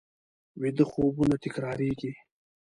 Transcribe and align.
ویده 0.61 0.83
خوبونه 0.91 1.35
تکرارېږي 1.43 2.11